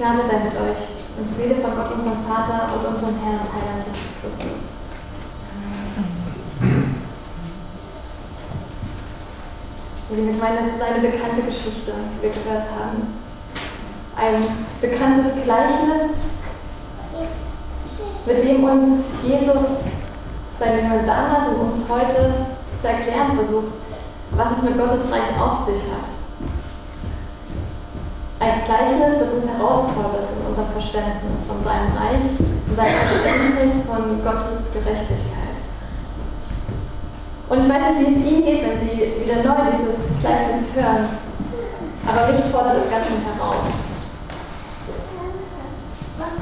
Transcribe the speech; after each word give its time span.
Gnade 0.00 0.22
sei 0.22 0.38
mit 0.44 0.54
euch 0.54 0.80
und 1.18 1.36
Friede 1.36 1.60
von 1.60 1.76
Gott, 1.76 1.92
unserem 1.92 2.24
Vater 2.24 2.72
und 2.72 2.86
unserem 2.86 3.16
Herrn 3.20 3.40
und 3.40 3.52
Heiland 3.52 3.84
Jesus 3.84 4.38
Christus. 4.40 4.70
Liebe 10.08 10.32
Gemeinde, 10.32 10.62
das 10.62 10.72
ist 10.72 10.82
eine 10.82 11.06
bekannte 11.06 11.42
Geschichte, 11.42 11.92
die 12.16 12.22
wir 12.22 12.30
gehört 12.30 12.64
haben. 12.80 13.12
Ein 14.16 14.42
bekanntes 14.80 15.44
Gleichnis, 15.44 16.16
mit 18.24 18.42
dem 18.42 18.64
uns 18.64 19.04
Jesus, 19.22 19.92
seine 20.58 20.80
Jünger 20.80 21.02
damals 21.04 21.48
und 21.48 21.56
uns 21.56 21.86
heute 21.90 22.46
zu 22.80 22.88
erklären 22.88 23.34
versucht, 23.34 23.74
was 24.30 24.52
es 24.52 24.62
mit 24.62 24.78
Gottes 24.78 25.12
Reich 25.12 25.38
auf 25.38 25.66
sich 25.66 25.82
hat. 25.92 26.19
Ein 28.40 28.64
Gleichnis, 28.64 29.20
das 29.20 29.32
uns 29.34 29.52
herausfordert 29.52 30.30
in 30.32 30.46
unserem 30.48 30.72
Verständnis 30.72 31.44
von 31.46 31.62
seinem 31.62 31.92
Reich, 31.92 32.24
in 32.40 32.74
seinem 32.74 32.96
Verständnis 33.04 33.84
von 33.84 34.24
Gottes 34.24 34.72
Gerechtigkeit. 34.72 35.60
Und 37.50 37.58
ich 37.58 37.68
weiß 37.68 37.82
nicht, 37.92 38.00
wie 38.00 38.14
es 38.16 38.32
Ihnen 38.32 38.42
geht, 38.42 38.62
wenn 38.64 38.80
Sie 38.80 38.96
wieder 38.96 39.44
neu 39.44 39.60
dieses 39.76 40.08
Gleichnis 40.22 40.72
hören, 40.72 41.20
aber 42.08 42.32
mich 42.32 42.50
fordert 42.50 42.78
es 42.78 42.90
ganz 42.90 43.06
schön 43.08 43.20
heraus. 43.28 43.76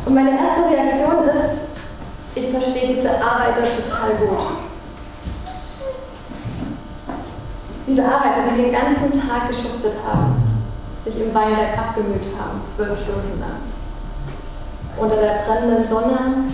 Und 0.07 0.15
meine 0.15 0.39
erste 0.39 0.71
Reaktion 0.71 1.29
ist, 1.35 1.71
ich 2.37 2.51
verstehe 2.51 2.95
diese 2.95 3.11
Arbeiter 3.11 3.63
total 3.67 4.15
gut. 4.21 4.39
Diese 7.89 8.05
Arbeiter, 8.05 8.55
die 8.55 8.63
den 8.63 8.73
ganzen 8.73 9.13
Tag 9.13 9.49
geschuftet 9.49 9.97
haben, 10.07 10.48
sich 11.09 11.21
im 11.23 11.35
Weinberg 11.35 11.79
abgemüht 11.79 12.27
haben, 12.39 12.63
zwölf 12.63 13.01
Stunden 13.01 13.41
lang. 13.41 13.63
Unter 14.97 15.17
der 15.17 15.41
brennenden 15.45 15.85
Sonne 15.87 16.45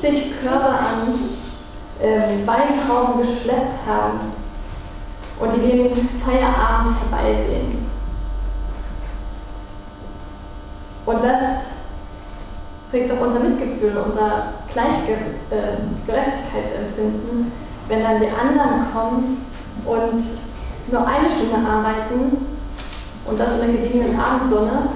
sich 0.00 0.40
Körper 0.40 0.70
an 0.70 1.28
ähm, 2.00 2.46
Weintrauben 2.46 3.20
geschleppt 3.20 3.74
haben 3.86 4.18
und 5.40 5.52
die 5.54 5.60
den 5.60 6.08
Feierabend 6.24 6.94
herbeisehen. 7.00 7.86
Und 11.06 11.24
das 11.24 11.70
regt 12.92 13.10
doch 13.10 13.20
unser 13.20 13.40
Mitgefühl, 13.40 13.96
unser 13.96 14.52
Gleichgerechtigkeitsempfinden, 14.72 17.46
äh, 17.46 17.50
wenn 17.88 18.02
dann 18.02 18.20
die 18.20 18.28
anderen 18.28 18.92
kommen 18.92 19.46
und 19.86 20.22
nur 20.92 21.06
eine 21.06 21.30
Stunde 21.30 21.56
arbeiten 21.56 22.57
und 23.28 23.38
das 23.38 23.54
in 23.54 23.60
der 23.60 23.68
gediegenen 23.68 24.18
Abendsonne 24.18 24.90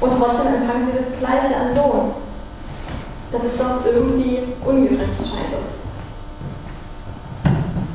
und 0.00 0.10
trotzdem 0.18 0.54
empfangen 0.54 0.86
sie 0.86 0.98
das 0.98 1.18
Gleiche 1.18 1.56
an 1.56 1.76
Lohn. 1.76 2.12
Das 3.30 3.44
ist 3.44 3.58
doch 3.58 3.84
irgendwie 3.86 4.40
ungerecht, 4.64 5.18
scheint 5.18 5.54
es. 5.60 5.82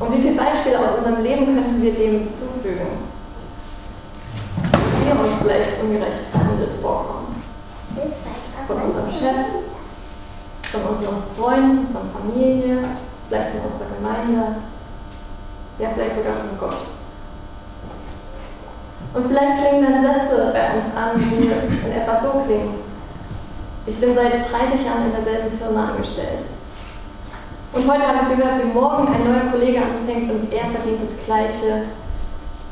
Und 0.00 0.12
wie 0.12 0.20
viele 0.20 0.36
Beispiele 0.36 0.80
aus 0.80 0.98
unserem 0.98 1.22
Leben 1.22 1.46
könnten 1.46 1.82
wir 1.82 1.92
dem 1.94 2.32
zufügen? 2.32 2.86
Wie 5.00 5.06
wir 5.06 5.20
uns 5.20 5.30
vielleicht 5.40 5.82
ungerecht 5.82 6.32
behandelt 6.32 6.80
vorkommen. 6.80 7.36
Von 8.66 8.82
unserem 8.82 9.08
Chef, 9.08 9.46
von 10.62 10.82
unseren 10.94 11.22
Freunden, 11.36 11.88
von 11.92 12.02
Familie, 12.10 12.84
vielleicht 13.28 13.50
von 13.50 13.60
unserer 13.60 13.88
Gemeinde, 13.96 14.56
ja, 15.78 15.88
vielleicht 15.94 16.14
sogar 16.14 16.34
von 16.34 16.58
Gott. 16.58 16.97
Und 19.14 19.26
vielleicht 19.26 19.58
klingen 19.58 19.84
dann 19.84 20.02
Sätze 20.02 20.52
bei 20.52 20.74
uns 20.74 20.94
an, 20.96 21.18
die 21.18 21.46
in 21.86 21.92
etwa 21.92 22.16
so 22.16 22.40
klingen. 22.46 22.74
Ich 23.86 23.96
bin 23.96 24.14
seit 24.14 24.32
30 24.32 24.84
Jahren 24.84 25.06
in 25.06 25.12
derselben 25.12 25.56
Firma 25.56 25.90
angestellt. 25.90 26.44
Und 27.72 27.90
heute 27.90 28.06
habe 28.06 28.18
ich 28.22 28.28
gehört, 28.36 28.62
wie 28.62 28.72
morgen 28.72 29.08
ein 29.08 29.24
neuer 29.24 29.50
Kollege 29.50 29.82
anfängt 29.82 30.30
und 30.30 30.52
er 30.52 30.66
verdient 30.70 31.00
das 31.00 31.16
Gleiche 31.24 31.84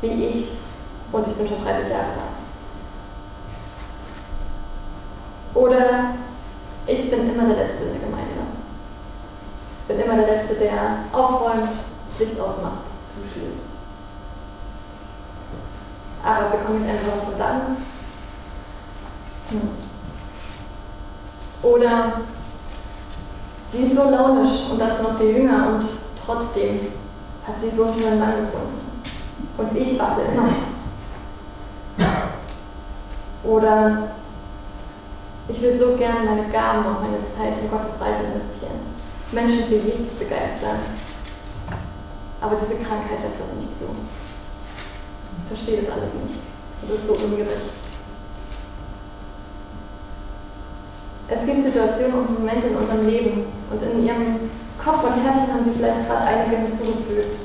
wie 0.01 0.27
ich 0.27 0.51
und 1.11 1.27
ich 1.27 1.33
bin 1.33 1.47
schon 1.47 1.63
30 1.63 1.89
Jahre 1.89 2.13
da. 2.15 2.21
Oder 5.59 6.13
ich 6.85 7.09
bin 7.09 7.29
immer 7.29 7.45
der 7.45 7.65
Letzte 7.65 7.85
in 7.85 7.93
der 7.93 8.01
Gemeinde. 8.01 8.27
Ich 9.81 9.87
bin 9.95 10.05
immer 10.05 10.17
der 10.17 10.35
Letzte, 10.35 10.53
der 10.55 10.99
aufräumt, 11.11 11.69
das 12.07 12.19
Licht 12.19 12.39
ausmacht, 12.39 12.83
zuschließt. 13.05 13.76
Aber 16.23 16.49
bekomme 16.57 16.79
ich 16.79 16.85
einen 16.85 17.05
Wort 17.05 17.39
Dank? 17.39 17.63
Hm. 19.49 19.69
Oder 21.63 22.21
sie 23.69 23.83
ist 23.83 23.95
so 23.95 24.09
launisch 24.09 24.69
und 24.71 24.79
dazu 24.79 25.03
noch 25.03 25.17
viel 25.17 25.37
jünger 25.37 25.67
und 25.67 25.85
trotzdem 26.23 26.79
hat 27.47 27.59
sie 27.59 27.69
so 27.69 27.91
viel 27.93 28.15
Mann 28.15 28.33
gefunden. 28.41 29.01
Und 29.57 29.75
ich 29.75 29.99
warte 29.99 30.21
immer. 30.21 30.49
Oder 33.43 34.09
ich 35.47 35.61
will 35.61 35.77
so 35.77 35.95
gern 35.95 36.25
meine 36.25 36.49
Gaben 36.49 36.85
und 36.85 37.01
meine 37.01 37.25
Zeit 37.27 37.57
in 37.57 37.71
Gottes 37.71 37.99
Reich 38.01 38.17
investieren. 38.19 38.79
Menschen 39.31 39.65
für 39.65 39.75
Jesus 39.75 40.09
begeistern. 40.09 40.79
Aber 42.41 42.55
diese 42.55 42.75
Krankheit 42.75 43.23
lässt 43.23 43.39
das 43.39 43.53
nicht 43.53 43.77
zu. 43.77 43.85
Verstehe 45.47 45.81
das 45.81 45.91
alles 45.91 46.13
nicht. 46.13 46.39
Es 46.83 46.89
ist 46.89 47.07
so 47.07 47.13
ungerecht. 47.13 47.71
Es 51.29 51.45
gibt 51.45 51.61
Situationen 51.61 52.19
und 52.19 52.39
Momente 52.39 52.67
in 52.67 52.75
unserem 52.77 53.05
Leben 53.05 53.45
und 53.69 53.81
in 53.81 54.05
ihrem 54.05 54.49
Kopf 54.77 55.03
und 55.03 55.23
Herzen 55.23 55.53
haben 55.53 55.63
sie 55.63 55.71
vielleicht 55.71 56.07
gerade 56.07 56.25
einige 56.25 56.57
hinzugefügt, 56.57 57.37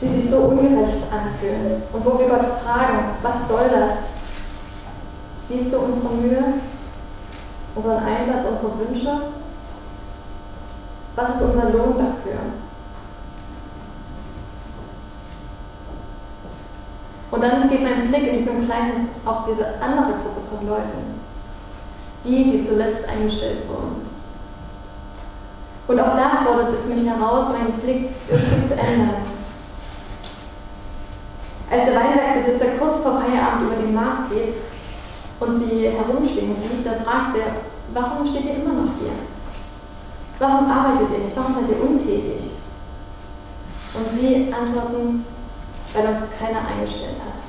die 0.00 0.08
sich 0.08 0.30
so 0.30 0.38
ungerecht 0.38 1.04
anfühlen 1.12 1.82
und 1.92 2.04
wo 2.04 2.18
wir 2.18 2.28
Gott 2.28 2.60
fragen, 2.64 3.16
was 3.20 3.48
soll 3.48 3.68
das? 3.68 4.04
Siehst 5.44 5.72
du 5.72 5.80
unsere 5.80 6.14
Mühe, 6.14 6.44
unseren 7.74 8.02
Einsatz, 8.02 8.46
unsere 8.48 8.78
Wünsche? 8.78 9.22
Was 11.16 11.30
ist 11.30 11.42
unser 11.42 11.70
Lohn 11.70 11.98
dafür? 11.98 12.38
Und 17.30 17.42
dann 17.42 17.68
geht 17.68 17.82
mein 17.82 18.08
Blick 18.08 18.26
in 18.26 18.36
diesem 18.36 18.66
Kleinen 18.66 19.08
auf 19.24 19.44
diese 19.48 19.80
andere 19.80 20.18
Gruppe 20.18 20.42
von 20.50 20.66
Leuten, 20.66 21.20
die, 22.24 22.44
die 22.50 22.66
zuletzt 22.66 23.08
eingestellt 23.08 23.68
wurden. 23.68 24.08
Und 25.86 26.00
auch 26.00 26.16
da 26.16 26.42
fordert 26.44 26.72
es 26.72 26.86
mich 26.86 27.08
heraus, 27.08 27.46
meinen 27.48 27.72
Blick 27.80 28.10
irgendwie 28.28 28.68
zu 28.68 28.74
ändern. 28.74 29.22
Als 31.70 31.84
der 31.84 31.94
Weinbergbesitzer 31.94 32.78
kurz 32.78 32.98
vor 32.98 33.20
Feierabend 33.20 33.70
über 33.70 33.76
den 33.76 33.94
Markt 33.94 34.30
geht 34.30 34.54
und 35.38 35.58
sie 35.60 35.88
herumstehen 35.88 36.56
sieht, 36.60 36.84
dann 36.84 37.02
fragt 37.02 37.36
er, 37.36 37.62
warum 37.94 38.26
steht 38.26 38.44
ihr 38.44 38.56
immer 38.56 38.74
noch 38.74 38.90
hier? 38.98 39.12
Warum 40.40 40.70
arbeitet 40.70 41.08
ihr 41.12 41.24
nicht? 41.24 41.36
Warum 41.36 41.54
seid 41.54 41.68
ihr 41.68 41.82
untätig? 41.82 42.52
Und 43.94 44.18
sie 44.18 44.52
antworten, 44.52 45.24
weil 45.94 46.06
uns 46.06 46.22
keiner 46.38 46.60
eingestellt 46.66 47.18
hat. 47.18 47.40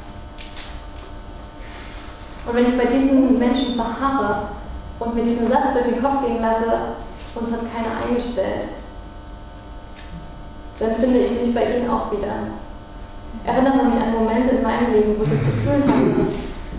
Und 2.46 2.56
wenn 2.56 2.68
ich 2.68 2.78
bei 2.78 2.86
diesen 2.86 3.38
Menschen 3.38 3.76
verharre 3.76 4.50
und 5.00 5.16
mir 5.16 5.24
diesen 5.24 5.48
Satz 5.48 5.74
durch 5.74 5.86
den 5.86 6.02
Kopf 6.02 6.26
gehen 6.26 6.42
lasse, 6.42 6.96
uns 7.36 7.52
hat 7.52 7.62
keiner 7.74 8.06
eingestellt, 8.06 8.68
dann 10.80 10.96
finde 10.96 11.20
ich 11.20 11.32
mich 11.40 11.54
bei 11.54 11.78
ihnen 11.78 11.90
auch 11.90 12.12
wieder. 12.12 12.34
Erinnere 13.46 13.86
mich 13.86 13.96
an 13.96 14.14
Momente 14.14 14.50
in 14.50 14.64
meinem 14.64 14.92
Leben, 14.92 15.16
wo 15.18 15.24
ich 15.24 15.30
das 15.30 15.40
Gefühl 15.40 15.84
hatte, 15.84 16.28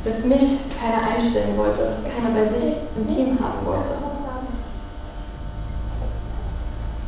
dass 0.05 0.25
mich 0.25 0.59
keiner 0.79 1.15
einstellen 1.15 1.57
wollte, 1.57 1.97
keiner 2.03 2.35
bei 2.35 2.45
sich 2.45 2.75
im 2.97 3.07
Team 3.07 3.39
haben 3.41 3.65
wollte. 3.65 3.93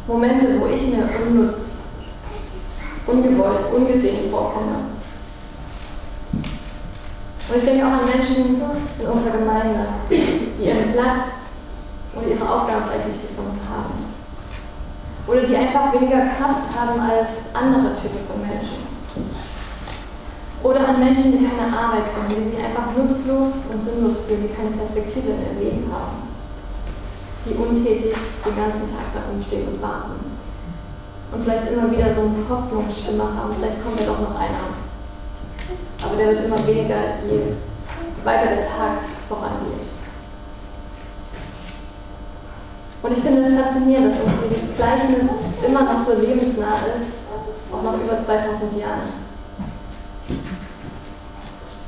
Momente, 0.07 0.61
wo 0.61 0.67
ich 0.67 0.87
mir 0.87 1.09
unnutz 1.27 1.74
ungewollt, 3.07 3.73
ungesehen 3.75 4.31
vorkomme. 4.31 4.95
Und 7.47 7.57
ich 7.59 7.65
denke 7.65 7.87
auch 7.87 7.93
an 7.93 8.07
Menschen 8.07 8.57
in 8.99 9.07
unserer 9.07 9.39
Gemeinde, 9.39 9.87
die 10.11 10.65
ihren 10.65 10.93
Platz 10.93 11.45
oder 12.15 12.27
ihre 12.27 12.49
Aufgaben 12.49 12.85
vielleicht 12.89 13.09
nicht 13.09 13.29
gefunden 13.29 13.61
haben. 13.69 14.05
Oder 15.27 15.43
die 15.43 15.57
einfach 15.57 15.93
weniger 15.93 16.33
Kraft 16.33 16.73
haben 16.73 17.01
als 17.01 17.55
andere 17.55 17.97
Typen 17.97 18.25
von 18.27 18.41
Menschen. 18.41 18.85
Oder 20.63 20.89
an 20.89 20.99
Menschen, 21.01 21.33
die 21.33 21.45
keine 21.45 21.69
Arbeit 21.69 22.09
haben, 22.17 22.33
die 22.33 22.49
sich 22.49 22.57
einfach 22.57 22.97
nutzlos 22.97 23.69
und 23.69 23.85
sinnlos 23.85 24.25
fühlen, 24.27 24.49
die 24.49 24.55
keine 24.55 24.71
Perspektive 24.71 25.33
in 25.33 25.43
ihrem 25.45 25.59
Leben 25.61 25.93
haben. 25.93 26.33
Die 27.45 27.53
untätig 27.53 28.17
den 28.47 28.57
ganzen 28.57 28.89
Tag 28.89 29.13
da 29.13 29.21
rumstehen 29.29 29.69
und 29.69 29.83
warten 29.83 30.34
und 31.35 31.43
vielleicht 31.43 31.71
immer 31.71 31.91
wieder 31.91 32.11
so 32.11 32.21
einen 32.21 32.47
Hoffnungsschimmer 32.49 33.25
haben, 33.25 33.55
vielleicht 33.59 33.83
kommt 33.83 34.01
ja 34.01 34.07
doch 34.07 34.21
noch 34.21 34.39
einer. 34.39 34.71
Aber 36.05 36.17
der 36.17 36.29
wird 36.29 36.45
immer 36.45 36.65
weniger, 36.67 37.19
je 37.29 37.55
weiter 38.23 38.47
der 38.47 38.63
Tag 38.63 39.03
vorangeht. 39.29 39.91
Und 43.03 43.13
ich 43.13 43.19
finde 43.19 43.43
es 43.43 43.55
faszinierend, 43.55 44.13
dass 44.13 44.23
uns 44.23 44.33
dieses 44.49 44.77
Gleichnis 44.77 45.29
immer 45.67 45.83
noch 45.83 46.01
so 46.01 46.13
lebensnah 46.15 46.79
ist, 46.95 47.21
auch 47.73 47.83
noch 47.83 47.95
über 47.95 48.25
2000 48.25 48.79
Jahren. 48.79 49.25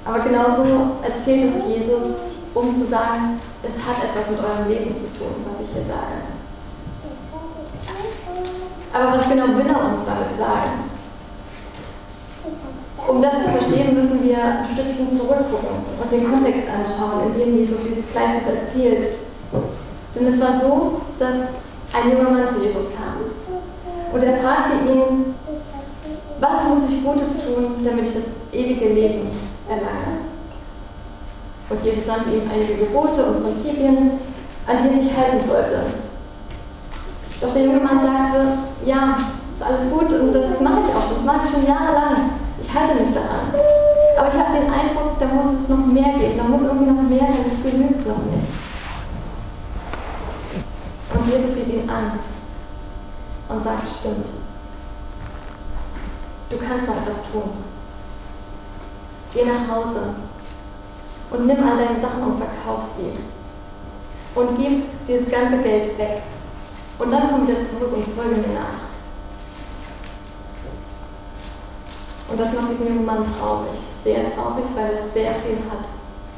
Aber 0.04 0.18
genauso 0.20 0.64
erzählt 1.02 1.54
es 1.56 1.66
Jesus, 1.66 2.16
um 2.52 2.74
zu 2.74 2.84
sagen, 2.84 3.40
es 3.62 3.74
hat 3.74 4.04
etwas 4.04 4.30
mit 4.30 4.40
eurem 4.40 4.68
Leben 4.68 4.94
zu 4.94 5.06
tun, 5.18 5.44
was 5.48 5.60
ich 5.60 5.72
hier 5.72 5.82
sage. 5.82 6.35
Aber 8.92 9.12
was 9.12 9.28
genau 9.28 9.48
will 9.48 9.66
er 9.66 9.90
uns 9.90 10.04
damit 10.06 10.36
sagen? 10.38 10.96
Um 13.08 13.22
das 13.22 13.44
zu 13.44 13.50
verstehen, 13.50 13.94
müssen 13.94 14.24
wir 14.24 14.36
ein 14.36 14.64
Stückchen 14.64 15.16
zurückgucken, 15.16 15.78
uns 16.00 16.10
den 16.10 16.30
Kontext 16.30 16.68
anschauen, 16.68 17.32
in 17.32 17.38
dem 17.38 17.56
Jesus 17.56 17.78
dieses 17.86 18.10
Gleichnis 18.10 18.42
erzählt. 18.48 19.06
Denn 20.14 20.26
es 20.26 20.40
war 20.40 20.60
so, 20.60 21.00
dass 21.18 21.36
ein 21.92 22.10
junger 22.10 22.30
Mann 22.30 22.48
zu 22.48 22.62
Jesus 22.62 22.86
kam. 22.96 23.22
Und 24.12 24.22
er 24.22 24.36
fragte 24.38 24.72
ihn, 24.90 25.34
was 26.40 26.64
muss 26.64 26.90
ich 26.90 27.04
Gutes 27.04 27.44
tun, 27.44 27.76
damit 27.84 28.06
ich 28.06 28.14
das 28.14 28.24
ewige 28.52 28.88
Leben 28.88 29.28
erlange? 29.68 30.26
Und 31.68 31.84
Jesus 31.84 32.06
nannte 32.06 32.30
ihm 32.30 32.50
einige 32.52 32.74
Gebote 32.74 33.24
und 33.24 33.42
Prinzipien, 33.42 34.12
an 34.66 34.76
die 34.82 34.88
er 34.88 35.02
sich 35.02 35.16
halten 35.16 35.48
sollte. 35.48 35.82
Doch 37.40 37.52
der 37.52 37.64
junge 37.64 37.80
Mann 37.80 38.00
sagte, 38.00 38.58
ja, 38.84 39.16
ist 39.54 39.62
alles 39.62 39.90
gut 39.90 40.12
und 40.12 40.32
das 40.32 40.60
mache 40.60 40.80
ich 40.88 40.94
auch 40.94 41.02
schon, 41.02 41.16
das 41.16 41.24
mache 41.24 41.40
ich 41.44 41.50
schon 41.50 41.66
jahrelang. 41.66 42.30
Ich 42.60 42.72
halte 42.72 42.94
mich 42.94 43.12
daran. 43.12 43.52
Aber 44.18 44.28
ich 44.28 44.34
habe 44.34 44.58
den 44.58 44.72
Eindruck, 44.72 45.18
da 45.18 45.26
muss 45.26 45.46
es 45.46 45.68
noch 45.68 45.86
mehr 45.86 46.18
geben, 46.18 46.36
da 46.36 46.44
muss 46.44 46.62
irgendwie 46.62 46.90
noch 46.90 47.02
mehr 47.02 47.26
sein, 47.26 47.44
es 47.44 47.62
genügt 47.62 48.06
noch 48.06 48.24
nicht. 48.24 48.48
Und 51.12 51.26
Jesus 51.26 51.54
sieht 51.54 51.68
ihn 51.68 51.88
an 51.88 52.18
und 53.48 53.62
sagt, 53.62 53.88
stimmt. 54.00 54.26
Du 56.48 56.56
kannst 56.56 56.86
noch 56.86 56.96
etwas 56.96 57.22
tun. 57.30 57.50
Geh 59.34 59.44
nach 59.44 59.76
Hause 59.76 60.14
und 61.30 61.46
nimm 61.46 61.58
all 61.58 61.76
deine 61.76 61.98
Sachen 61.98 62.22
und 62.22 62.38
verkauf 62.38 62.84
sie. 62.84 63.10
Und 64.34 64.56
gib 64.56 65.06
dieses 65.06 65.30
ganze 65.30 65.58
Geld 65.58 65.98
weg. 65.98 66.22
Und 66.98 67.10
dann 67.10 67.28
komm 67.30 67.46
wieder 67.46 67.60
zurück 67.60 67.92
und 67.94 68.04
folge 68.16 68.36
mir 68.36 68.54
nach. 68.54 68.86
Und 72.28 72.40
das 72.40 72.54
macht 72.54 72.70
diesen 72.70 72.88
jungen 72.88 73.04
Mann 73.04 73.24
traurig, 73.26 73.78
sehr 74.02 74.24
traurig, 74.24 74.64
weil 74.74 74.96
er 74.96 75.02
sehr 75.02 75.34
viel 75.44 75.58
hat. 75.70 75.86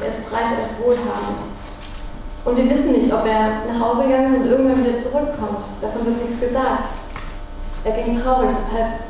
Er 0.00 0.08
ist 0.08 0.30
reich, 0.32 0.50
er 0.52 0.66
ist 0.66 0.78
wohlhabend. 0.78 1.48
Und 2.44 2.56
wir 2.56 2.70
wissen 2.70 2.92
nicht, 2.92 3.12
ob 3.12 3.26
er 3.26 3.64
nach 3.66 3.80
Hause 3.80 4.04
gegangen 4.04 4.26
ist 4.26 4.40
und 4.40 4.46
irgendwann 4.46 4.84
wieder 4.84 4.98
zurückkommt. 4.98 5.64
Davon 5.80 6.06
wird 6.06 6.24
nichts 6.24 6.40
gesagt. 6.40 6.88
Er 7.84 7.92
ging 7.92 8.20
traurig, 8.20 8.50
deshalb 8.50 9.08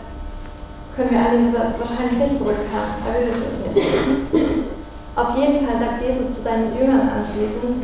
können 0.95 1.11
wir 1.11 1.19
er 1.19 1.79
wahrscheinlich 1.79 2.19
nicht 2.19 2.39
zurückkam, 2.39 2.91
aber 3.07 3.21
wir 3.21 3.27
wissen 3.29 3.45
es 3.47 3.75
nicht. 3.75 3.89
Auf 5.15 5.37
jeden 5.37 5.67
Fall 5.67 5.77
sagt 5.77 6.03
Jesus 6.03 6.35
zu 6.35 6.43
seinen 6.43 6.77
Jüngern 6.77 7.09
anschließend, 7.09 7.77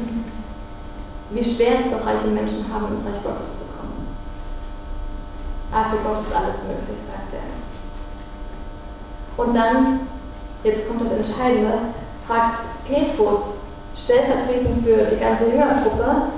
wie 1.30 1.44
schwer 1.44 1.80
es 1.80 1.90
doch 1.90 2.06
reiche 2.06 2.28
Menschen 2.28 2.66
haben, 2.72 2.88
ins 2.88 3.04
Reich 3.04 3.22
Gottes 3.22 3.58
zu 3.58 3.64
kommen. 3.76 4.06
Aber 5.72 5.90
für 5.90 5.96
Gott 5.96 6.20
ist 6.20 6.34
alles 6.34 6.56
möglich, 6.62 6.98
sagt 6.98 7.32
er. 7.32 7.54
Und 9.42 9.54
dann, 9.54 10.00
jetzt 10.62 10.86
kommt 10.86 11.00
das 11.00 11.12
Entscheidende, 11.12 11.78
fragt 12.24 12.58
Petrus, 12.86 13.54
stellvertretend 13.96 14.84
für 14.84 15.04
die 15.04 15.18
ganze 15.18 15.46
Jüngergruppe, 15.46 16.28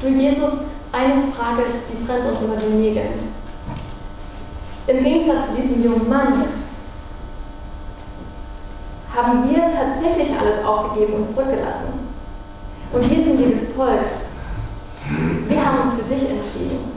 du 0.00 0.08
Jesus, 0.08 0.52
eine 0.92 1.22
Frage, 1.32 1.62
die 1.88 2.04
brennt 2.04 2.30
uns 2.30 2.42
über 2.42 2.56
den 2.56 2.80
Nägeln. 2.80 3.34
Im 4.86 5.02
Gegensatz 5.02 5.48
zu 5.48 5.62
diesem 5.62 5.82
jungen 5.82 6.08
Mann 6.08 6.44
haben 9.14 9.48
wir 9.48 9.62
tatsächlich 9.72 10.28
alles 10.38 10.64
aufgegeben 10.64 11.14
und 11.14 11.28
zurückgelassen. 11.28 12.03
Und 12.94 13.10
wir 13.10 13.24
sind 13.24 13.38
dir 13.38 13.50
gefolgt. 13.50 14.20
Wir 15.48 15.66
haben 15.66 15.80
uns 15.82 15.94
für 15.94 16.08
dich 16.08 16.30
entschieden. 16.30 16.92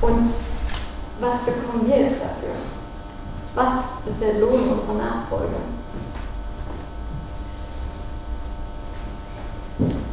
Und 0.00 0.28
was 1.20 1.38
bekommen 1.40 1.86
wir 1.86 1.98
jetzt 2.00 2.20
dafür? 2.22 2.54
Was 3.54 4.06
ist 4.06 4.20
der 4.20 4.40
Lohn 4.40 4.72
unserer 4.72 4.94
Nachfolge? 4.94 5.54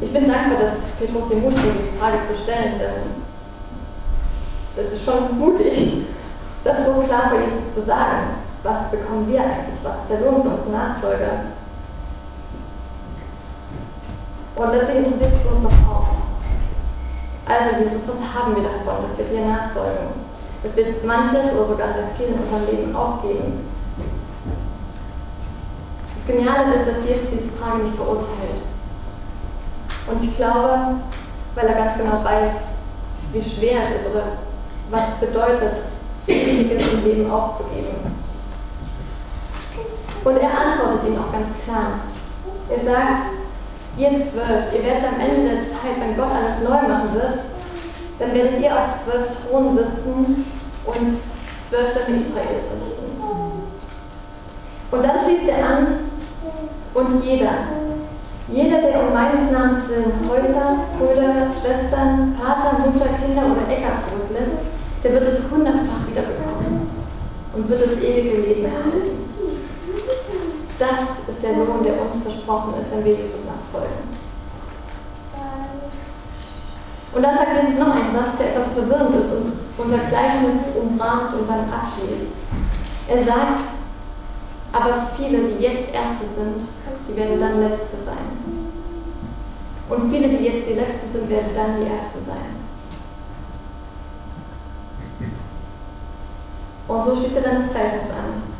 Ich 0.00 0.12
bin 0.12 0.28
dankbar, 0.28 0.60
dass 0.60 0.92
Petrus 0.98 1.28
den 1.28 1.42
Mut 1.42 1.56
hat, 1.56 1.64
diese 1.78 1.98
Frage 1.98 2.18
zu 2.20 2.36
stellen, 2.40 2.78
denn 2.78 3.22
es 4.76 4.92
ist 4.92 5.04
schon 5.04 5.38
mutig, 5.38 6.06
das 6.64 6.86
so 6.86 7.00
klar 7.02 7.30
für 7.30 7.40
Jesus 7.40 7.74
zu 7.74 7.82
sagen 7.82 8.42
was 8.62 8.90
bekommen 8.90 9.28
wir 9.28 9.40
eigentlich? 9.40 9.78
Was 9.82 10.02
ist 10.02 10.10
der 10.10 10.20
Lohn 10.20 10.42
für 10.42 10.50
unsere 10.50 10.70
Nachfolger? 10.70 11.51
Und 14.54 14.72
letztlich 14.72 14.98
interessiert 14.98 15.32
es 15.32 15.50
uns 15.50 15.62
doch 15.62 15.90
auch. 15.90 16.08
Also 17.46 17.76
Jesus, 17.82 18.06
was 18.06 18.20
haben 18.20 18.54
wir 18.54 18.62
davon, 18.62 19.02
dass 19.02 19.16
wir 19.18 19.24
dir 19.24 19.46
nachfolgen? 19.46 20.08
Dass 20.62 20.76
wir 20.76 20.94
manches 21.04 21.52
oder 21.54 21.64
sogar 21.64 21.92
sehr 21.92 22.08
viel 22.16 22.34
in 22.34 22.40
unserem 22.40 22.66
Leben 22.66 22.94
aufgeben. 22.94 23.66
Das 26.14 26.36
Geniale 26.36 26.74
ist, 26.74 26.88
dass 26.88 27.08
Jesus 27.08 27.30
diese 27.30 27.48
Frage 27.56 27.82
nicht 27.82 27.96
verurteilt. 27.96 28.62
Und 30.06 30.22
ich 30.22 30.36
glaube, 30.36 30.96
weil 31.54 31.66
er 31.66 31.74
ganz 31.74 31.96
genau 31.96 32.22
weiß, 32.22 32.52
wie 33.32 33.42
schwer 33.42 33.82
es 33.82 34.00
ist 34.00 34.10
oder 34.10 34.24
was 34.90 35.08
es 35.08 35.26
bedeutet, 35.26 35.72
Wichtiges 36.26 36.92
im 36.92 37.04
Leben 37.04 37.30
aufzugeben. 37.30 38.14
Und 40.24 40.36
er 40.36 40.50
antwortet 40.50 41.08
ihm 41.08 41.18
auch 41.18 41.32
ganz 41.32 41.48
klar. 41.64 41.98
Er 42.68 42.84
sagt, 42.84 43.22
ihr 43.96 44.08
zwölf, 44.08 44.72
ihr 44.74 44.84
werdet 44.84 45.04
am 45.04 45.20
Ende 45.20 45.54
der 45.54 45.64
Zeit, 45.64 46.00
wenn 46.00 46.16
Gott 46.16 46.32
alles 46.32 46.62
neu 46.62 46.88
machen 46.88 47.14
wird, 47.14 47.38
dann 48.18 48.34
werdet 48.34 48.60
ihr 48.60 48.76
auf 48.76 49.04
zwölf 49.04 49.26
Thronen 49.36 49.70
sitzen 49.70 50.46
und 50.86 51.10
zwölf 51.10 51.90
Stämme 51.90 52.18
Israels 52.18 52.64
richten. 52.72 53.12
Und 54.90 55.02
dann 55.02 55.18
schließt 55.20 55.48
er 55.48 55.66
an, 55.66 55.86
und 56.94 57.24
jeder, 57.24 57.52
jeder, 58.48 58.82
der 58.82 59.00
um 59.00 59.14
meines 59.14 59.50
Namens 59.50 59.88
willen 59.88 60.12
Häuser, 60.28 60.80
Brüder, 60.98 61.48
Schwestern, 61.58 62.36
Vater, 62.38 62.80
Mutter, 62.80 63.08
Kinder 63.16 63.46
oder 63.46 63.72
Äcker 63.72 63.96
zurücklässt, 63.98 64.58
der 65.02 65.12
wird 65.14 65.24
es 65.24 65.50
hundertfach 65.50 66.06
wiederbekommen 66.06 66.90
und 67.54 67.68
wird 67.68 67.82
das 67.82 67.96
ewige 67.96 68.42
Leben 68.42 68.64
erhalten. 68.66 69.21
Das 70.82 71.28
ist 71.28 71.40
der 71.44 71.52
Lohn, 71.52 71.84
der 71.84 71.94
uns 72.02 72.20
versprochen 72.24 72.74
ist, 72.80 72.90
wenn 72.90 73.04
wir 73.04 73.14
Jesus 73.14 73.44
nachfolgen. 73.44 74.02
Und 77.14 77.22
dann 77.22 77.36
sagt 77.38 77.62
Jesus 77.62 77.78
noch 77.78 77.94
einen 77.94 78.10
Satz, 78.10 78.36
der 78.36 78.48
etwas 78.50 78.72
verwirrend 78.74 79.14
ist 79.14 79.30
und 79.30 79.52
unser 79.78 79.98
Gleichnis 79.98 80.74
umrahmt 80.74 81.34
und 81.34 81.48
dann 81.48 81.70
abschließt. 81.70 82.32
Er 83.06 83.24
sagt, 83.24 83.60
aber 84.72 85.06
viele, 85.16 85.44
die 85.44 85.62
jetzt 85.62 85.94
Erste 85.94 86.26
sind, 86.26 86.66
die 87.06 87.16
werden 87.16 87.38
dann 87.38 87.60
Letzte 87.60 87.98
sein. 88.04 88.66
Und 89.88 90.10
viele, 90.10 90.30
die 90.30 90.44
jetzt 90.44 90.68
die 90.68 90.74
Letzten 90.74 91.12
sind, 91.12 91.30
werden 91.30 91.54
dann 91.54 91.76
die 91.78 91.86
Erste 91.86 92.18
sein. 92.26 92.58
Und 96.88 97.02
so 97.04 97.14
schließt 97.14 97.36
er 97.36 97.42
dann 97.42 97.62
das 97.62 97.70
Gleichnis 97.70 98.10
an. 98.10 98.51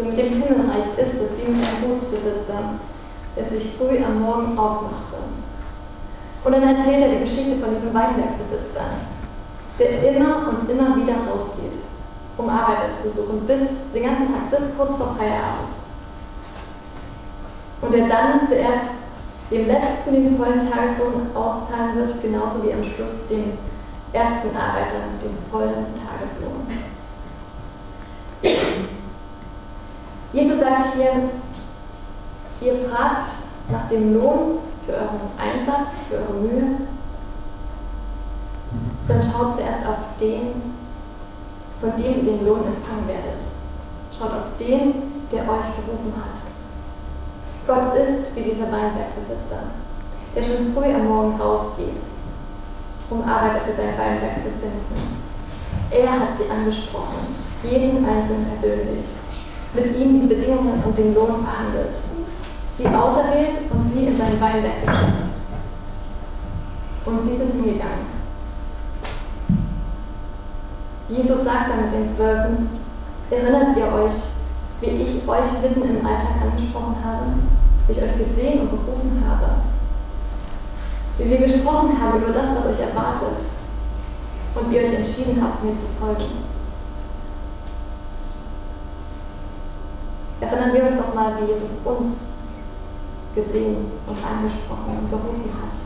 Denn 0.00 0.08
mit 0.08 0.16
dem 0.16 0.42
Himmelreich 0.42 0.86
ist 0.96 1.20
es 1.20 1.36
wie 1.36 1.52
mit 1.52 1.66
einem 1.66 1.92
Gutsbesitzer, 1.92 2.58
der 3.36 3.44
sich 3.44 3.72
früh 3.76 4.02
am 4.02 4.22
Morgen 4.22 4.58
aufmachte. 4.58 5.16
Und 6.42 6.52
dann 6.52 6.62
erzählt 6.62 7.02
er 7.02 7.08
die 7.10 7.20
Geschichte 7.20 7.56
von 7.56 7.74
diesem 7.74 7.92
Weinbergbesitzer, 7.92 8.96
der 9.78 10.14
immer 10.14 10.48
und 10.48 10.70
immer 10.70 10.96
wieder 10.96 11.16
rausgeht, 11.30 11.80
um 12.38 12.48
Arbeiter 12.48 12.88
zu 13.02 13.10
suchen, 13.10 13.46
bis 13.46 13.92
den 13.92 14.04
ganzen 14.04 14.26
Tag, 14.26 14.50
bis 14.50 14.74
kurz 14.74 14.96
vor 14.96 15.14
Feierabend. 15.18 15.76
Und 17.82 17.92
der 17.92 18.08
dann 18.08 18.40
zuerst 18.40 19.00
dem 19.50 19.66
letzten 19.66 20.14
den 20.14 20.38
vollen 20.38 20.60
Tageslohn 20.60 21.26
auszahlen 21.34 21.96
wird, 21.96 22.22
genauso 22.22 22.62
wie 22.62 22.72
am 22.72 22.84
Schluss 22.84 23.26
dem 23.28 23.52
ersten 24.14 24.56
Arbeiter 24.56 24.96
den 25.22 25.36
vollen 25.50 25.86
Tageslohn. 25.94 26.66
Jesus 30.32 30.60
sagt 30.60 30.94
hier, 30.94 31.30
ihr 32.60 32.88
fragt 32.88 33.26
nach 33.68 33.88
dem 33.88 34.14
Lohn 34.14 34.58
für 34.86 34.92
euren 34.92 35.30
Einsatz, 35.38 36.06
für 36.08 36.16
eure 36.16 36.40
Mühe, 36.40 36.76
dann 39.08 39.22
schaut 39.22 39.56
zuerst 39.56 39.86
auf 39.86 39.98
den, 40.20 40.74
von 41.80 41.96
dem 41.96 42.18
ihr 42.18 42.32
den 42.32 42.46
Lohn 42.46 42.60
empfangen 42.60 43.08
werdet. 43.08 43.42
Schaut 44.16 44.30
auf 44.32 44.56
den, 44.58 45.26
der 45.32 45.42
euch 45.42 45.66
gerufen 45.76 46.14
hat. 46.16 46.38
Gott 47.66 47.96
ist 47.96 48.36
wie 48.36 48.42
dieser 48.42 48.70
Weinbergbesitzer, 48.70 49.62
der 50.34 50.42
schon 50.42 50.72
früh 50.74 50.94
am 50.94 51.08
Morgen 51.08 51.40
rausgeht, 51.40 52.00
um 53.10 53.22
Arbeiter 53.22 53.60
für 53.60 53.72
sein 53.72 53.98
Weinberg 53.98 54.36
zu 54.36 54.50
finden. 54.50 55.20
Er 55.90 56.12
hat 56.12 56.36
sie 56.36 56.50
angesprochen, 56.50 57.34
jeden 57.64 58.04
Einzelnen 58.08 58.46
persönlich, 58.46 59.04
mit 59.74 59.96
ihnen 59.96 60.20
die 60.28 60.34
Bedingungen 60.34 60.82
und 60.84 60.98
den 60.98 61.14
Lohn 61.14 61.44
verhandelt, 61.44 61.96
sie 62.76 62.86
auserwählt 62.86 63.58
und 63.70 63.92
sie 63.92 64.06
in 64.06 64.16
sein 64.16 64.40
Weinberg 64.40 64.86
geschickt. 64.86 65.30
Und 67.04 67.24
sie 67.24 67.36
sind 67.36 67.52
hingegangen. 67.52 68.20
Jesus 71.08 71.44
sagt 71.44 71.70
dann 71.70 71.82
mit 71.82 71.92
den 71.92 72.06
Zwölfen, 72.06 72.68
erinnert 73.30 73.76
ihr 73.76 73.86
euch, 73.86 74.14
wie 74.80 75.02
ich 75.02 75.28
euch 75.28 75.62
mitten 75.62 75.96
im 75.96 76.06
Alltag 76.06 76.42
angesprochen 76.42 76.96
habe, 77.04 77.26
wie 77.86 77.92
ich 77.92 78.02
euch 78.02 78.18
gesehen 78.18 78.60
und 78.60 78.70
berufen 78.70 79.24
habe, 79.28 79.50
wie 81.18 81.30
wir 81.30 81.38
gesprochen 81.38 82.00
haben 82.00 82.22
über 82.22 82.32
das, 82.32 82.56
was 82.56 82.66
euch 82.66 82.80
erwartet 82.80 83.44
und 84.54 84.72
ihr 84.72 84.80
euch 84.80 84.94
entschieden 84.94 85.42
habt, 85.42 85.64
mir 85.64 85.76
zu 85.76 85.86
folgen. 85.98 86.49
Erinnern 90.50 90.74
wir 90.74 90.90
uns 90.90 91.00
doch 91.00 91.14
mal, 91.14 91.32
wie 91.40 91.52
Jesus 91.52 91.78
uns 91.84 92.06
gesehen 93.36 93.92
und 94.04 94.16
angesprochen 94.16 94.98
und 94.98 95.08
berufen 95.08 95.52
hat. 95.54 95.78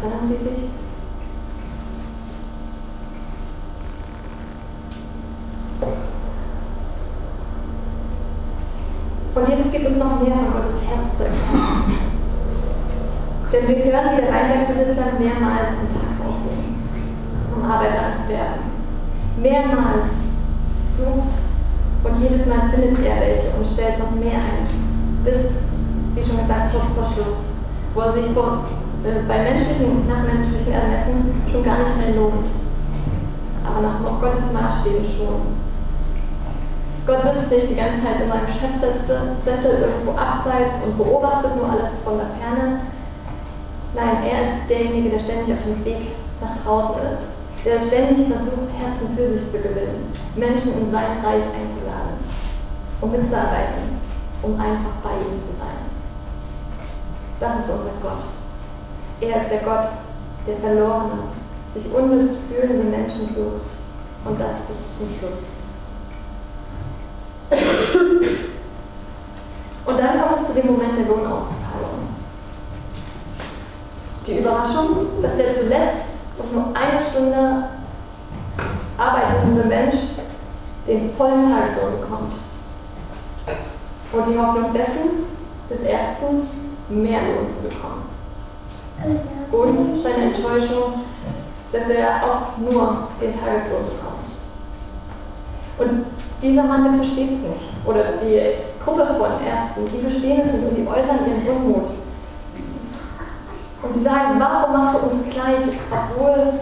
Erinnern 0.00 0.26
Sie 0.26 0.42
sich? 0.42 0.70
Und 9.34 9.48
Jesus 9.48 9.70
gibt 9.70 9.86
uns 9.86 9.98
noch 9.98 10.22
mehr 10.22 10.34
von 10.34 10.52
Gottes 10.54 10.80
Herz 10.88 11.18
zu 11.18 11.24
erkennen. 11.24 11.98
Denn 13.52 13.68
wir 13.68 13.84
hören, 13.84 14.16
wie 14.16 14.20
der 14.22 14.32
Weinbergbesitzer 14.32 15.12
mehrmals 15.18 15.68
am 15.68 15.88
Tag 15.90 16.24
rausgeht, 16.24 16.72
um 17.54 17.70
Arbeiter 17.70 18.00
anzuwerben. 18.06 18.64
Mehrmals 19.42 20.32
sucht 20.84 21.55
und 22.06 22.22
jedes 22.22 22.46
Mal 22.46 22.70
findet 22.70 22.98
er 23.04 23.20
welche 23.20 23.50
und 23.56 23.66
stellt 23.66 23.98
noch 23.98 24.12
mehr 24.12 24.38
ein. 24.38 24.66
Bis, 25.24 25.58
wie 26.14 26.22
schon 26.22 26.38
gesagt, 26.38 26.72
kurz 26.72 26.94
vor 26.94 27.04
Schluss, 27.04 27.50
wo 27.94 28.00
er 28.00 28.10
sich 28.10 28.26
vor, 28.26 28.64
äh, 29.02 29.26
bei 29.26 29.42
menschlichen, 29.42 30.06
nach 30.06 30.22
menschlichen 30.22 30.72
Ermessen 30.72 31.42
schon 31.50 31.64
gar 31.64 31.78
nicht 31.78 31.96
mehr 31.98 32.14
lohnt. 32.14 32.50
Aber 33.66 33.80
nach 33.82 34.20
Gottes 34.20 34.52
Maßstäben 34.52 35.04
schon. 35.04 35.66
Gott 37.06 37.22
sitzt 37.22 37.50
nicht 37.50 37.70
die 37.70 37.76
ganze 37.76 38.02
Zeit 38.02 38.18
in 38.22 38.28
seinem 38.28 38.50
Chefsessel 38.50 39.78
irgendwo 39.78 40.18
abseits 40.18 40.82
und 40.84 40.98
beobachtet 40.98 41.54
nur 41.56 41.70
alles 41.70 41.94
von 42.04 42.18
der 42.18 42.30
Ferne. 42.34 42.80
Nein, 43.94 44.26
er 44.26 44.42
ist 44.42 44.68
derjenige, 44.68 45.10
der 45.10 45.18
ständig 45.20 45.54
auf 45.54 45.62
dem 45.64 45.84
Weg 45.84 46.10
nach 46.40 46.50
draußen 46.58 47.02
ist, 47.10 47.35
der 47.66 47.80
ständig 47.80 48.28
versucht, 48.28 48.70
Herzen 48.78 49.16
für 49.16 49.26
sich 49.26 49.50
zu 49.50 49.58
gewinnen, 49.58 50.12
Menschen 50.36 50.78
in 50.78 50.88
sein 50.88 51.18
Reich 51.20 51.42
einzuladen, 51.42 52.14
um 53.00 53.10
mitzuarbeiten, 53.10 53.98
um 54.42 54.52
einfach 54.52 55.02
bei 55.02 55.10
ihm 55.10 55.40
zu 55.40 55.52
sein. 55.52 55.76
Das 57.40 57.58
ist 57.58 57.70
unser 57.70 57.90
Gott. 58.00 58.22
Er 59.20 59.42
ist 59.42 59.50
der 59.50 59.58
Gott, 59.62 59.88
der 60.46 60.56
verlorene, 60.58 61.24
sich 61.74 61.92
unnütz 61.92 62.36
fühlende 62.48 62.84
Menschen 62.84 63.26
sucht 63.26 63.74
und 64.24 64.40
das 64.40 64.60
bis 64.60 64.76
zum 64.96 65.08
Schluss. 65.18 65.46
Und 69.86 69.98
dann 69.98 70.20
kommt 70.20 70.40
es 70.40 70.46
zu 70.46 70.54
dem 70.54 70.66
Moment 70.68 70.96
der 70.96 71.06
Lohnauszahlung. 71.06 72.14
Die 74.24 74.38
Überraschung, 74.38 75.20
dass 75.20 75.36
der 75.36 75.54
zuletzt 75.54 76.05
Stunde 77.16 77.64
arbeitende 78.98 79.64
Mensch 79.64 79.94
den 80.86 81.10
vollen 81.14 81.40
Tageslohn 81.40 82.00
bekommt. 82.00 82.34
Und 84.12 84.26
die 84.26 84.38
Hoffnung 84.38 84.72
dessen, 84.72 85.24
des 85.70 85.80
Ersten, 85.80 86.46
mehr 86.90 87.20
Lohn 87.22 87.50
zu 87.50 87.68
bekommen. 87.68 88.02
Und 89.50 90.02
seine 90.02 90.24
Enttäuschung, 90.24 91.04
dass 91.72 91.88
er 91.88 92.22
auch 92.22 92.58
nur 92.58 93.08
den 93.20 93.32
Tageslohn 93.32 93.84
bekommt. 93.84 94.26
Und 95.78 96.06
dieser 96.42 96.64
Mann, 96.64 96.84
der 96.84 97.02
versteht 97.02 97.28
es 97.28 97.42
nicht. 97.42 97.70
Oder 97.86 98.18
die 98.22 98.40
Gruppe 98.82 99.06
von 99.06 99.44
Ersten, 99.44 99.86
die 99.90 100.02
verstehen 100.02 100.42
es 100.42 100.52
nicht 100.52 100.68
und 100.68 100.76
die 100.76 100.86
äußern 100.86 101.20
ihren 101.26 101.56
Unmut. 101.56 101.90
Und 103.82 103.94
sie 103.94 104.02
sagen, 104.02 104.38
warum 104.38 104.72
machst 104.72 105.02
du 105.02 105.06
uns 105.08 105.34
gleich, 105.34 105.62
obwohl 105.90 106.52